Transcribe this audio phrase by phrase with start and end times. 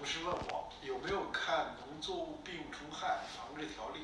[0.00, 4.00] 同事问我有没有看《农作物病虫害防治条例》，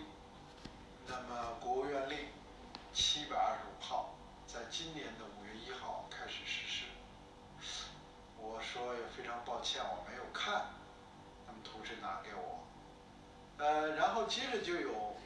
[1.07, 2.19] 那么国务院令
[2.92, 4.14] 七百二十五号
[4.46, 6.85] 在今年的五月一号开始实施。
[8.38, 10.67] 我说也非常抱歉，我没有看，
[11.46, 12.67] 那么同事拿给我，
[13.56, 15.17] 呃，然后接着就有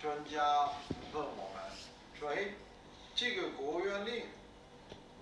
[0.00, 0.68] 专家
[1.12, 1.64] 问我们
[2.16, 2.54] 说，哎，
[3.16, 4.26] 这个国务院令，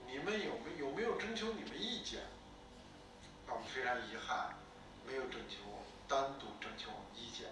[0.06, 2.20] 你们有没有没有征求你们意见？
[3.46, 4.54] 让我们非常遗憾，
[5.06, 5.56] 没有征求
[6.08, 7.48] 单独征求我们意见。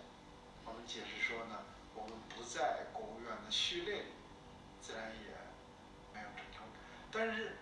[0.65, 1.61] 我们解释说呢，
[1.95, 4.09] 我们不在国务院的序列里，
[4.81, 5.37] 自然也
[6.15, 6.63] 没有征求。
[7.11, 7.59] 但是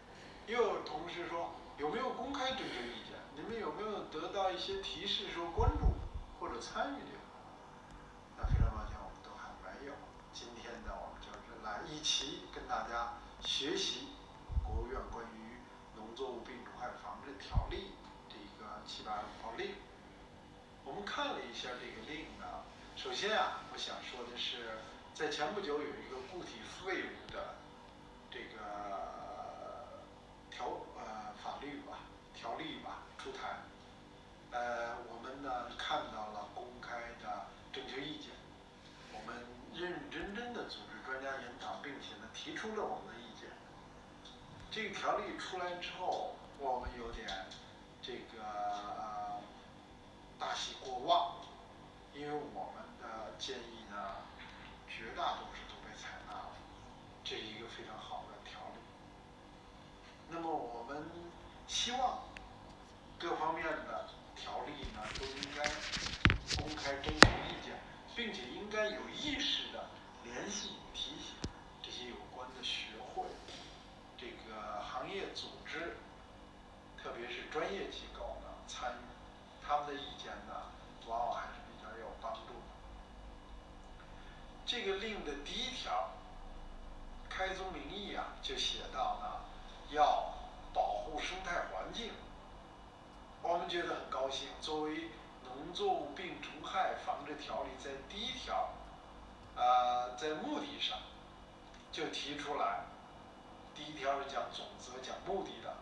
[0.47, 3.19] 又有同事说，有没有公开征求意见？
[3.35, 5.95] 你们有没有得到一些提示说关注
[6.39, 7.19] 或者参与这个？
[8.39, 9.93] 那非常抱歉，我们都还没有。
[10.33, 14.09] 今天呢，我们就是来一起跟大家学习
[14.65, 15.59] 国务院关于
[15.97, 17.93] 农作物病虫害防治条例。
[18.87, 19.40] 七百二十五，
[20.91, 22.45] 我们看了一下这个令呢。
[22.97, 24.75] 首先啊，我想说的是，
[25.15, 27.55] 在前不久有一个固体废物的
[28.29, 30.03] 这个
[30.51, 30.67] 条
[30.99, 31.99] 呃法律吧、
[32.35, 33.63] 条例吧出台，
[34.51, 38.33] 呃，我们呢看到了公开的征求意见，
[39.13, 43.49] 我们认认真真的组织专家研讨，并且呢提出了我们的意见。
[44.73, 47.29] 这个条例出来之后，我们有点。
[61.71, 62.19] 希望
[63.17, 65.63] 各方面的条例呢，都应该
[66.61, 67.79] 公开征求意见，
[68.17, 69.89] 并且应该有意识的
[70.25, 71.37] 联系提醒
[71.81, 73.25] 这些有关的学会、
[74.19, 75.97] 这个行业组织。
[77.01, 80.69] 特别是专业机构呢参与，他们的意见呢，
[81.07, 82.61] 往往还是比较有帮助的。
[84.67, 86.11] 这个令的第一条
[87.31, 89.41] 开宗明义啊，就写到呢，
[89.95, 90.31] 要
[91.19, 92.13] 生态环境。
[93.43, 94.97] 我们觉得很高兴，作为
[95.45, 98.69] 《农作物病虫害防治条例》在第一条，
[99.57, 100.99] 啊，在目的上
[101.91, 102.85] 就提出来，
[103.75, 105.75] 第一条是讲总则、讲目的的。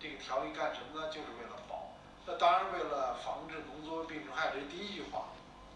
[0.00, 1.08] 这个条例干什么呢？
[1.08, 1.90] 就是为了保，
[2.24, 5.26] 那当然为了防治农作物病虫害，这是第一句话。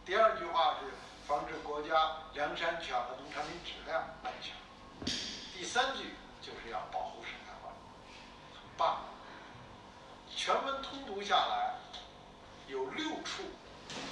[0.05, 0.87] 第二句话是
[1.27, 4.55] 防止国家粮食安全和农产品质量安全。
[5.53, 7.42] 第三句就是要保护生态，
[8.83, 8.99] 很棒。
[10.35, 11.77] 全文通读下来，
[12.67, 13.45] 有六处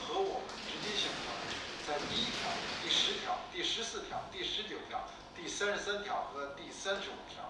[0.06, 1.34] 和我们直接相关，
[1.86, 2.48] 在第一条、
[2.82, 5.00] 第十条、第十四条、第十九条、
[5.34, 7.42] 第三十三条和第三十五条。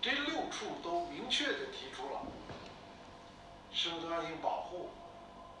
[0.00, 2.22] 这六处都明确地提出了
[3.72, 4.90] 生物多样性保护、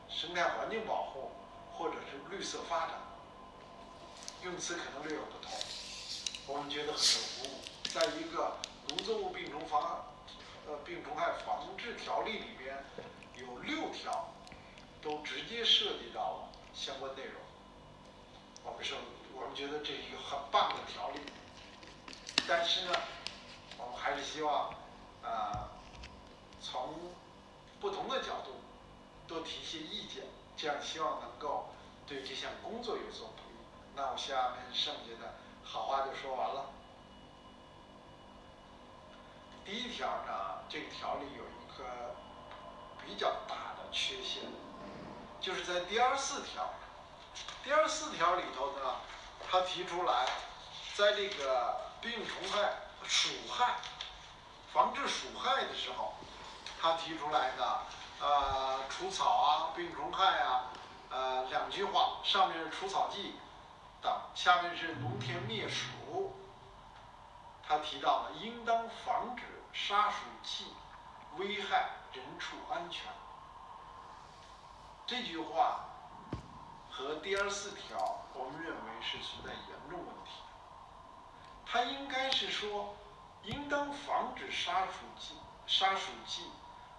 [0.08, 1.30] 生态环境保护，
[1.72, 2.94] 或者是绿色发展，
[4.42, 5.52] 用词可能略有不同，
[6.48, 7.60] 我们觉得很受鼓舞。
[7.84, 8.56] 在一个
[8.88, 9.80] 农作物病虫防
[10.66, 12.84] 呃病虫害防治条例里边，
[13.36, 14.32] 有六条
[15.00, 17.34] 都直接涉及到了相关内容，
[18.64, 18.96] 我们说
[19.34, 21.20] 我们觉得这是一个很棒的条例，
[22.46, 22.92] 但是呢。
[23.78, 24.72] 我们还是希望，
[25.24, 25.70] 啊，
[26.60, 26.94] 从
[27.80, 28.54] 不同的角度
[29.26, 30.22] 多提些意见，
[30.56, 31.70] 这样希望能够
[32.06, 33.56] 对这项工作有所不利。
[33.96, 35.34] 那我下面剩下的
[35.64, 36.66] 好话就说完了。
[39.64, 42.14] 第一条呢，这个条例有一个
[43.04, 44.44] 比较大的缺陷，
[45.38, 46.70] 就是在第二四条，
[47.62, 48.96] 第二四条里头呢，
[49.50, 50.24] 他提出来，
[50.96, 52.72] 在这个病虫害。
[53.04, 53.78] 鼠害，
[54.72, 56.14] 防治鼠害的时候，
[56.80, 57.80] 他提出来的，
[58.20, 60.70] 呃，除草啊，病虫害啊，
[61.10, 63.34] 呃，两句话，上面是除草剂
[64.00, 66.32] 等，下面是农田灭鼠。
[67.66, 70.66] 他提到了应当防止杀鼠剂
[71.36, 73.10] 危害人畜安全。
[75.06, 75.80] 这句话
[76.90, 80.30] 和第二四条，我们认为是存在严重问题。
[81.66, 82.94] 它应该是说，
[83.44, 85.34] 应当防止杀鼠剂、
[85.66, 86.50] 杀鼠剂，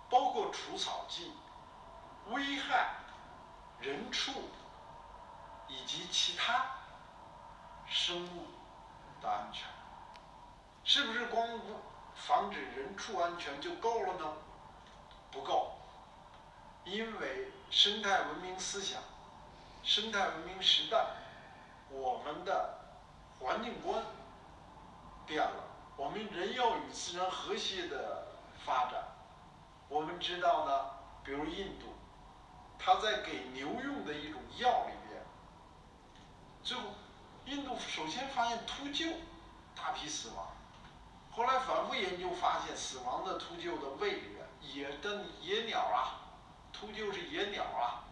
[0.10, 1.32] 包括除草剂，
[2.30, 2.96] 危害
[3.80, 4.32] 人畜
[5.68, 6.66] 以及其他
[7.86, 8.48] 生物
[9.22, 9.68] 的安全。
[10.84, 11.48] 是不是光
[12.16, 14.34] 防止人畜安全就够了呢？
[15.32, 15.74] 不够，
[16.86, 19.02] 因为生态文明思想、
[19.84, 21.06] 生态文明时代，
[21.90, 22.80] 我们的
[23.40, 24.04] 环境观。
[25.26, 25.64] 变了，
[25.96, 28.28] 我们人要与自然和谐的
[28.66, 29.02] 发展。
[29.88, 30.90] 我们知道呢，
[31.24, 31.96] 比如印度，
[32.78, 35.22] 它在给牛用的一种药里边，
[36.62, 36.84] 最后
[37.46, 39.14] 印度首先发现秃鹫
[39.76, 40.46] 大批死亡，
[41.36, 46.22] 后来反复研究发现，死亡的秃鹫的胃里边野的野鸟啊，
[46.72, 48.06] 秃鹫是野鸟啊，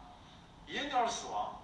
[0.65, 1.61] 野鸟死亡，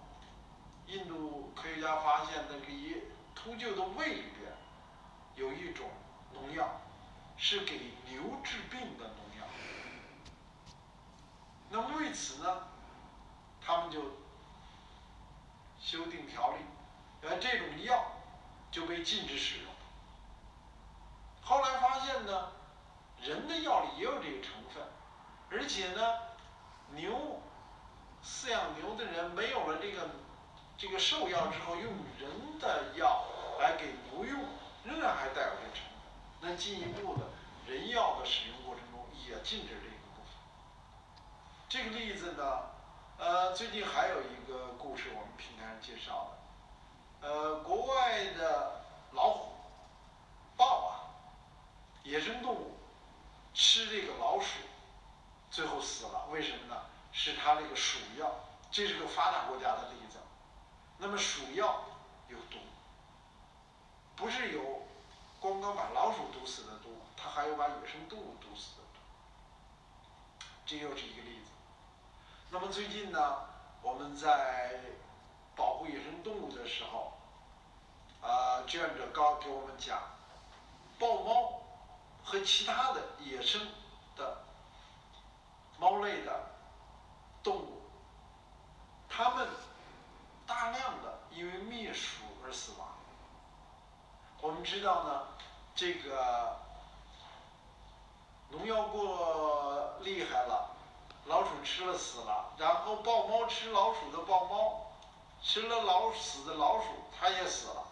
[0.86, 3.02] 印度科学家发现那个野
[3.34, 4.54] 秃鹫的胃里边
[5.34, 5.90] 有一种
[6.32, 6.80] 农药，
[7.38, 9.48] 是给牛治病的农药。
[11.72, 12.68] 那么为此呢，
[13.66, 14.00] 他们就
[15.82, 16.58] 修订条例，
[17.24, 18.12] 呃，这种药
[18.70, 19.72] 就被禁止使用。
[21.42, 22.52] 后来发现呢，
[23.22, 24.84] 人的药里也有这个成分，
[25.50, 26.02] 而且呢，
[26.94, 27.42] 牛
[28.22, 30.10] 饲养牛的人没有了这个
[30.78, 31.86] 这个兽药之后，用
[32.20, 33.24] 人的药
[33.62, 34.44] 来给牛用，
[34.84, 35.98] 仍然还带有这成分。
[36.42, 37.30] 那进一步的
[37.66, 40.32] 人药的使用过程中也禁止这个部分。
[41.70, 42.62] 这个例子呢，
[43.18, 46.32] 呃，最近还有一个故事我们平台上介绍
[47.22, 49.52] 的，呃，国外的老虎、
[50.56, 51.12] 豹啊，
[52.04, 52.78] 野生动物
[53.54, 54.62] 吃这个老鼠，
[55.52, 56.84] 最后死了，为什么呢？
[57.12, 58.34] 是它这个鼠药，
[58.72, 60.20] 这是个发达国家的例子。
[60.98, 61.84] 那么鼠药
[62.30, 62.60] 有毒，
[64.16, 64.88] 不是有
[65.42, 69.02] 光光把老鼠毒死的毒，它还有把野生动物毒死的毒。
[70.66, 71.52] 这又是一个例子。
[72.50, 73.46] 那么最近呢，
[73.82, 74.80] 我们在
[75.56, 77.12] 保护野生动物的时候，
[78.22, 80.00] 啊，志愿者刚给我们讲，
[80.98, 81.62] 豹猫
[82.24, 83.62] 和其他的野生
[84.16, 84.38] 的
[85.78, 86.34] 猫类的
[87.44, 87.82] 动物，
[89.10, 89.48] 它们
[90.46, 92.88] 大量的因为灭鼠而死亡。
[94.40, 95.28] 我们知道呢，
[95.76, 96.60] 这个
[98.52, 99.77] 农药过，
[101.68, 104.88] 吃了死了，然后豹猫吃老鼠的豹猫，
[105.44, 106.88] 吃了老死的老鼠，
[107.20, 107.86] 它也死了。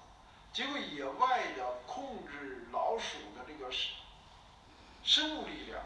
[0.54, 3.92] 结果野外的控制老鼠的这个生
[5.04, 5.83] 生物力量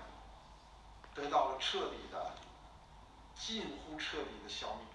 [1.16, 2.34] 得到了彻底的、
[3.36, 4.86] 近乎彻底的消灭，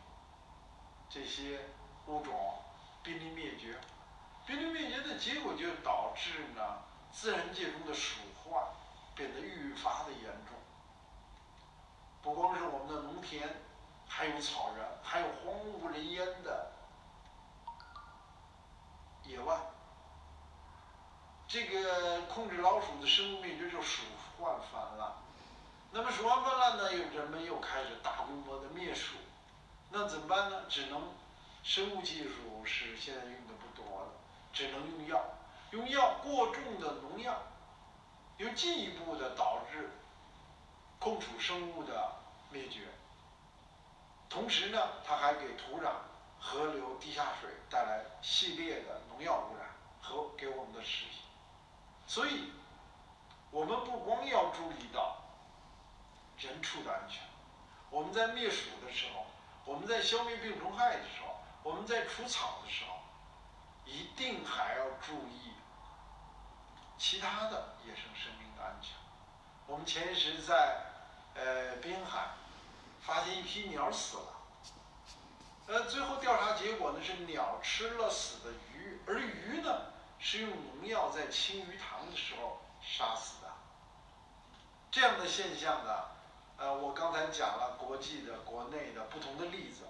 [1.11, 1.67] 这些
[2.07, 2.63] 物种
[3.03, 3.77] 濒临灭绝。
[4.47, 8.63] 濒临灭绝的结果就导致呢，自然界中的鼠患
[9.17, 10.55] 变得愈发的严重。
[14.07, 16.73] 还有草原，还有荒无人烟的
[19.25, 19.59] 野外。
[21.49, 24.03] 这个控制老鼠的生物灭绝，就鼠
[24.39, 25.13] 患泛滥。
[25.93, 29.17] 那么鼠患泛滥呢，又人们又开始大规模的灭鼠，
[29.91, 30.63] 那怎么办呢？
[30.69, 31.13] 只能
[31.63, 34.09] 生物技术是现在用的不多了。
[34.53, 35.25] 只能用药，
[35.73, 37.43] 用药过重的农药，
[38.37, 39.91] 又进一步的导致
[41.01, 42.13] 控鼠生物的
[42.51, 42.87] 灭绝。
[44.35, 45.93] 同时呢，它还给土壤、
[46.41, 49.69] 河流、地下水带来系列的农药污染
[50.03, 51.21] 和给我们的食品。
[52.09, 52.53] 所以，
[53.53, 55.19] 我们不光要注意到
[56.39, 57.23] 人畜的安全，
[57.91, 59.25] 我们在灭鼠的时候，
[59.65, 62.93] 我们在消灭病虫害的时候，我们在除草的时候。
[63.87, 65.53] 一定还要注意
[66.97, 68.95] 其他的野生生命的安全。
[69.67, 70.87] 我们前一时在
[71.35, 72.29] 呃滨海
[73.07, 74.23] 发现一批鸟死了，
[75.67, 83.49] 呃，最后调查结果呢是鸟吃了死的鱼，而鱼呢是用农药在清鱼塘的时候杀死的。
[84.91, 86.05] 这样的现象呢，
[86.57, 89.85] 呃，我刚才讲了国际的、国内的不同的例子，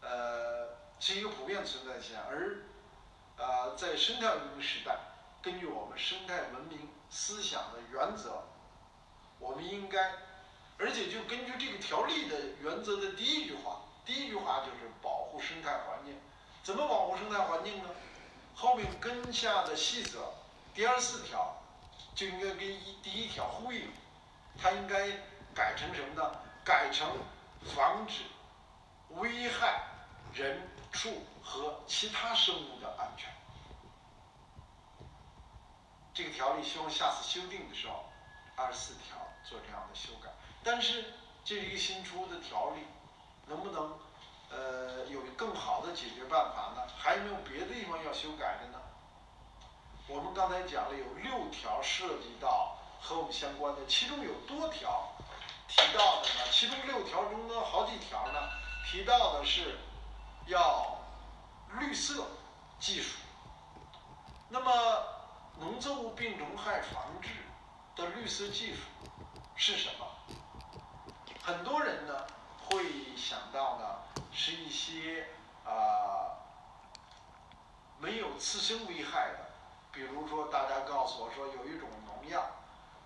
[0.00, 2.64] 呃，是一个普遍存在现象，而。
[3.40, 4.94] 啊，在生态文明时代，
[5.40, 8.42] 根据我们生态文明思想的原则，
[9.38, 10.12] 我们应该，
[10.80, 16.18] 而且就根据这个条例的原则的第一句话，第一句话就是保护生态环境。
[16.62, 17.90] 怎么保护生态环境呢？
[18.54, 20.32] 后面跟下的细则，
[20.74, 21.62] 第二四条
[22.14, 23.88] 就应该跟一第一条呼应，
[24.60, 25.08] 它应该
[25.54, 26.40] 改成什么呢？
[26.64, 27.08] 改成
[27.74, 28.22] 防止
[29.10, 29.82] 危害
[30.34, 30.68] 人。
[30.92, 33.32] 畜和其他生物的安全，
[36.12, 38.06] 这个条例希望下次修订的时候，
[38.56, 40.29] 二十四条做这样的修改。
[40.70, 41.04] 但是
[41.44, 42.82] 这一个新出的条例，
[43.46, 43.98] 能不能
[44.50, 46.86] 呃有更好的解决办法呢？
[46.96, 48.78] 还有没有别的地方要修改的呢？
[50.06, 55.10] 我们刚才讲了有六条涉及到和我们相关的，其中有多条
[55.66, 56.48] 提到的呢？
[56.52, 58.38] 其中六条中的好几条呢，
[58.88, 59.76] 提到的是。
[60.46, 60.96] 要
[61.78, 62.26] 绿色
[62.80, 63.18] 技术，
[64.48, 64.72] 那么
[65.60, 67.28] 农作物病虫害防治
[67.94, 68.80] 的绿色技术
[69.54, 70.06] 是什么？
[71.40, 72.26] 很多人呢
[72.64, 73.84] 会想到呢
[74.32, 75.28] 是一些
[75.64, 76.34] 啊
[78.00, 79.38] 没有次生危害的，
[79.92, 82.42] 比如说大家告诉我说有一种农药，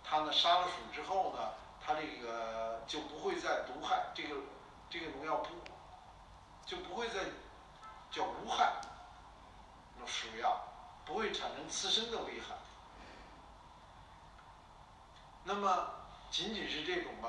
[0.04, 4.36] 它呢杀了鼠之后呢，它这个就不会再毒害这个
[4.88, 5.48] 这个农药不
[6.64, 7.24] 就不会再
[8.12, 8.74] 叫无害
[9.98, 10.56] 那鼠药，
[11.04, 12.54] 不会产生次生的危害。
[15.42, 15.90] 那么
[16.30, 17.28] 仅仅是这种吗？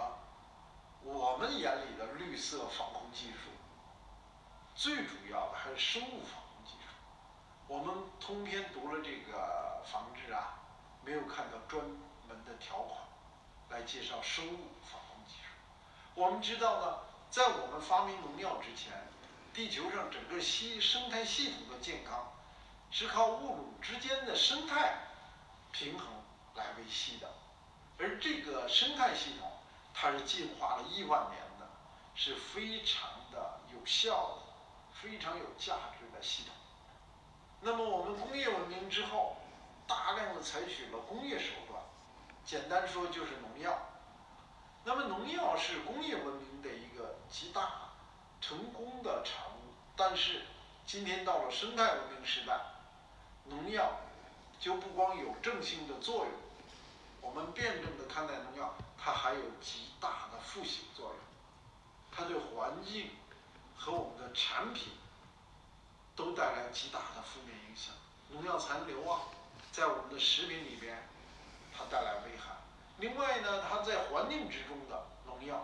[1.04, 3.50] 我们眼里的绿色防控技术，
[4.76, 6.45] 最主要的还是生物防。
[7.68, 10.60] 我们通篇读了这个防治啊，
[11.04, 11.84] 没有看到专
[12.28, 13.00] 门的条款
[13.70, 15.50] 来介绍生物防控技术。
[16.14, 17.00] 我们知道呢，
[17.32, 19.08] 在我们发明农药之前，
[19.52, 22.34] 地球上整个系生态系统的健康
[22.92, 25.00] 是靠物种之间的生态
[25.72, 26.08] 平衡
[26.54, 27.28] 来维系的。
[27.98, 29.52] 而这个生态系统，
[29.92, 31.68] 它是进化了亿万年的，
[32.14, 34.38] 是非常的有效的、
[34.94, 36.54] 非常有价值的系统。
[37.66, 39.38] 那么我们工业文明之后，
[39.88, 41.82] 大量的采取了工业手段，
[42.46, 43.76] 简单说就是农药。
[44.84, 47.90] 那么农药是工业文明的一个极大
[48.40, 50.44] 成功的产物，但是
[50.86, 52.56] 今天到了生态文明时代，
[53.46, 54.00] 农药
[54.60, 56.34] 就不光有正性的作用。
[57.20, 61.18] 我们辩证的看待农药，它还有极大的负性作用，
[62.12, 63.10] 它对环境
[63.76, 64.94] 和我们的产品
[66.16, 67.94] 都带来极大的负面影响。
[68.30, 69.22] 农药残留啊，
[69.72, 70.98] 在我们的食品里边，
[71.76, 72.56] 它带来危害。
[72.98, 75.62] 另外呢，它在环境之中的农药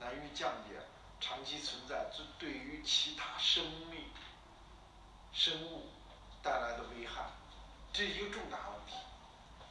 [0.00, 0.80] 难于降解，
[1.20, 4.04] 长期存在，这对于其他生命、
[5.32, 5.90] 生物
[6.42, 7.26] 带来的危害，
[7.92, 8.96] 这是一个重大问题。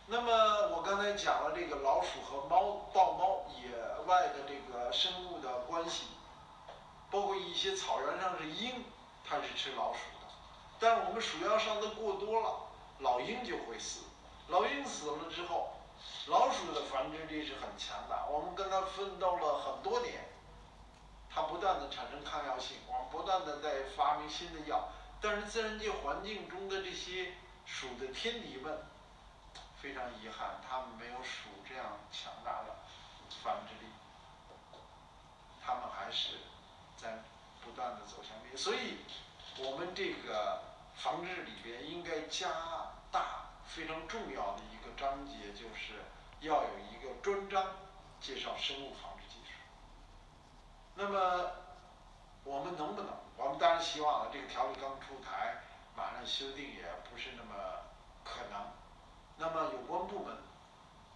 [0.05, 3.71] 那么我刚才讲了这个老鼠和猫、豹猫野
[4.05, 6.03] 外的这个生物的关系，
[7.11, 8.85] 包括一些草原上是鹰，
[9.29, 10.27] 它是吃老鼠的，
[10.79, 12.67] 但我们鼠药上的过多了，
[13.00, 14.01] 老鹰就会死。
[14.48, 15.74] 老鹰死了之后，
[16.27, 20.25] 老鼠的繁殖力是很强大，我们跟它奋斗了很多年，
[21.29, 27.34] 它不断的产生抗药性，我们不断的在发明新的药，但是自然界环境中的这些
[27.65, 28.86] 鼠的天敌们。
[29.79, 32.75] 非常遗憾，它们没有鼠这样强大的
[33.43, 33.91] 繁殖力，
[35.63, 36.39] 它们还是
[36.98, 37.24] 在
[37.63, 38.57] 不断的走向灭。
[38.57, 38.98] 所以，
[40.97, 42.49] 防治里边应该加
[43.11, 46.01] 大非常重要的一个章节，就是
[46.41, 47.63] 要有一个专章
[48.19, 49.51] 介绍生物防治技术。
[50.95, 51.51] 那么，
[52.43, 53.11] 我们能不能？
[53.37, 55.61] 我们当然希望了这个条例刚出台，
[55.95, 57.53] 马上修订也不是那么
[58.23, 58.65] 可能。
[59.37, 60.35] 那么有关部门，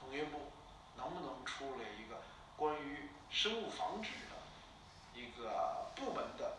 [0.01, 0.51] 农业部
[0.95, 2.21] 能不能出来一个
[2.55, 6.57] 关于生物防治的一个部门的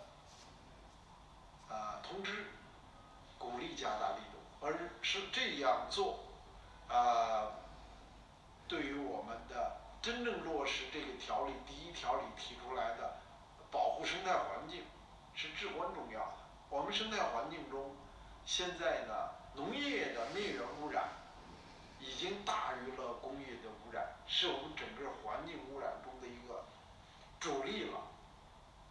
[1.69, 2.51] 啊通知，
[3.43, 6.21] 鼓励加大力度，而是这样做
[6.89, 7.51] 啊，
[8.69, 13.17] 对于我们的真正落实这个条例第一条里提出来的
[13.71, 14.85] 保护生态环境
[15.35, 16.35] 是至关重要的。
[16.71, 17.97] 我们生态环境中
[18.47, 21.05] 现在呢，农业的灭源污染。
[22.05, 26.65] 已经大于了工业的污染，是我们整个环境污染中的一个
[27.39, 28.01] 主力了。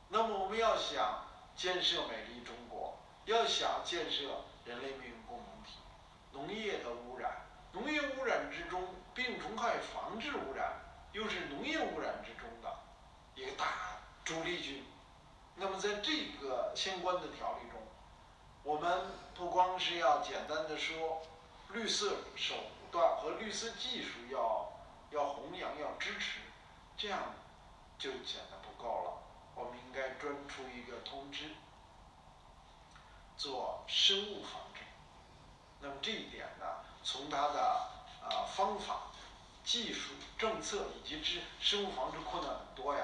[0.07, 2.55] 那么我们要想建设美丽中，
[3.31, 5.77] 要想建设人类命运共同体，
[6.33, 10.81] 农业的污染，农业污染之中，病虫害防治污染
[11.13, 12.79] 又是农业污染之中的
[13.35, 14.83] 一个大主力军。
[15.55, 16.11] 那么在这
[16.41, 17.79] 个相关的条例中，
[18.63, 21.21] 我们不光是要简单的说
[21.73, 22.55] 绿色手。
[22.91, 24.69] 段和绿色技术要
[25.11, 26.41] 要弘扬要支持，
[26.97, 27.33] 这样
[27.97, 29.23] 就显得不够了。
[29.55, 31.51] 我们应该专出一个通知，
[33.41, 34.81] 做生物防治。
[35.79, 36.65] 那么这一点呢，
[37.01, 37.89] 从它的
[38.23, 39.07] 呃方法、
[39.63, 43.01] 技术、政策以及之生物防治困难很多呀。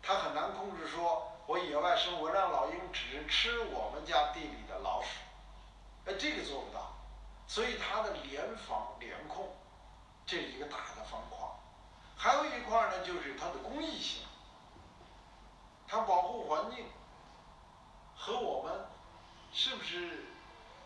[0.00, 5.08] 它很难控制说，我野外生活让老鹰只吃我们家地里的老鼠，
[6.04, 6.94] 哎，这个做不到。
[7.48, 9.52] 所以它的联防联控，
[10.24, 11.38] 这是一个大的方块，
[12.16, 14.22] 还有一块呢，就是它的公益性。
[15.88, 16.86] 它保护环境
[18.16, 18.86] 和我们
[19.52, 20.26] 是不是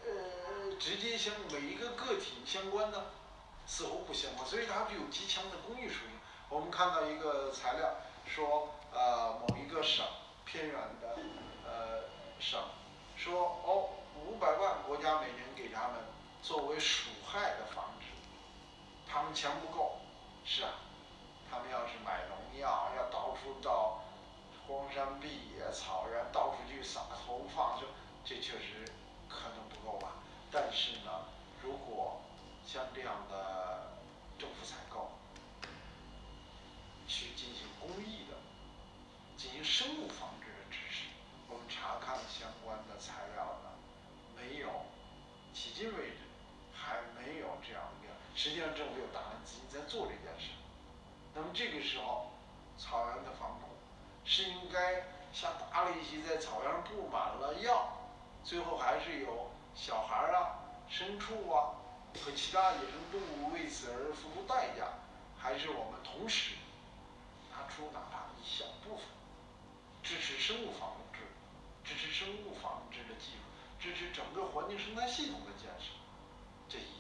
[0.05, 2.99] 呃直接相每一个个体相关呢？
[3.65, 6.19] 似乎不相关，所以它具有极强的公益属性。
[6.49, 7.95] 我们看到一个材料
[8.27, 10.05] 说，呃，某一个省
[10.45, 11.17] 偏远的
[11.65, 12.03] 呃
[12.41, 12.59] 省
[13.17, 13.91] 说，哦，
[14.27, 16.01] 五百万国家每年给他们。
[16.43, 18.07] 作为鼠害的防治，
[19.07, 20.01] 他们钱不够，
[20.45, 20.71] 是啊，
[21.51, 24.01] 他们要是买农药，要到处到
[24.67, 27.87] 荒山碧野、草原，到处去撒投放，这
[28.25, 28.91] 这确实
[29.29, 30.15] 可能不够吧。
[30.51, 31.20] 但是呢，
[32.73, 33.91] 像这样的
[34.39, 35.11] 政府采购
[37.09, 38.37] 去进行公益的、
[39.37, 41.09] 进行生物防治的知识，
[41.49, 43.71] 我们查看相关的材料呢，
[44.37, 44.69] 没有，
[45.53, 46.19] 迄今为止
[46.73, 48.13] 还没有这样一个。
[48.37, 50.53] 实际上，政府有大量资金在做这件事。
[51.35, 52.31] 那么这个时候，
[52.79, 53.69] 草原的防控
[54.25, 57.99] 是应该像大力气在草原上布满了药，
[58.45, 61.75] 最后还是有小孩啊、牲畜啊
[62.19, 64.89] 和其他野生动物为此而付出代价，
[65.39, 66.55] 还是我们同时
[67.51, 69.05] 拿出哪怕一小部分
[70.03, 71.21] 支持生物防治、
[71.85, 73.43] 支持生物防治的技术、
[73.79, 75.93] 支持整个环境生态系统的建设，
[76.69, 77.00] 这一。